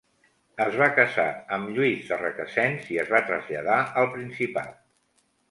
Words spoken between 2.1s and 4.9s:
de Requesens i es va traslladar al Principat.